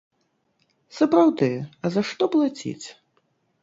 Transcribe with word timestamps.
Сапраўды, 1.01 1.51
а 1.61 1.85
за 1.99 2.07
што 2.11 2.33
плаціць? 2.37 2.87